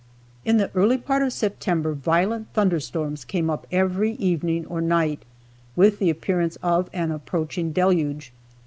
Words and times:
In 0.43 0.57
the 0.57 0.71
early 0.73 0.97
part 0.97 1.21
of 1.21 1.31
September 1.31 1.93
violent 1.93 2.51
thunderstorms 2.53 3.23
came 3.23 3.51
up 3.51 3.67
every 3.71 4.13
evening 4.13 4.65
or 4.65 4.81
night, 4.81 5.21
with 5.75 5.99
the 5.99 6.09
appearance 6.09 6.55
of 6.63 6.89
an 6.91 7.11
approaching 7.11 7.71
deluge. 7.71 8.33